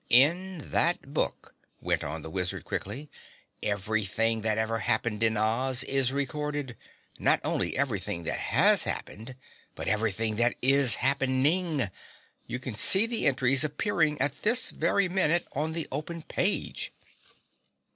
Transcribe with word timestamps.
"In 0.09 0.71
that 0.71 1.13
book," 1.13 1.53
went 1.79 2.03
on 2.03 2.23
the 2.23 2.31
wizard 2.31 2.65
quickly, 2.65 3.11
"everything 3.61 4.41
that 4.41 4.57
ever 4.57 4.79
happened 4.79 5.21
in 5.21 5.37
Oz 5.37 5.83
is 5.83 6.11
recorded, 6.11 6.75
not 7.19 7.39
only 7.43 7.77
everything 7.77 8.23
that 8.23 8.39
has 8.39 8.85
happened, 8.85 9.35
but 9.75 9.87
everything 9.87 10.37
that 10.37 10.55
is 10.59 10.95
happening. 10.95 11.87
You 12.47 12.57
can 12.57 12.73
see 12.73 13.05
the 13.05 13.27
entries 13.27 13.63
appearing 13.63 14.19
at 14.19 14.41
this 14.41 14.71
very 14.71 15.07
minute 15.07 15.45
on 15.51 15.73
the 15.73 15.87
open 15.91 16.23
page." 16.23 16.91